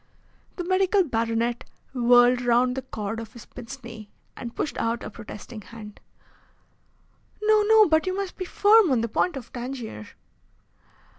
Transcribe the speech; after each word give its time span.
The 0.55 0.63
medical 0.63 1.03
baronet 1.03 1.63
whirled 1.93 2.41
round 2.41 2.75
the 2.75 2.81
cord 2.81 3.19
of 3.19 3.33
his 3.33 3.45
pince 3.45 3.83
nez 3.83 4.07
and 4.35 4.55
pushed 4.55 4.75
out 4.79 5.03
a 5.03 5.11
protesting 5.11 5.61
hand. 5.61 5.99
"No, 7.43 7.61
no, 7.67 7.87
but 7.87 8.07
you 8.07 8.17
must 8.17 8.35
be 8.35 8.45
firm 8.45 8.89
on 8.89 9.01
the 9.01 9.07
point 9.07 9.37
of 9.37 9.53
Tangier." 9.53 10.07